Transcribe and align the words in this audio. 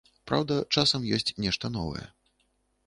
Праўда, 0.29 0.55
часам 0.79 1.05
ёсць 1.19 1.29
нешта 1.47 1.65
новае. 1.77 2.05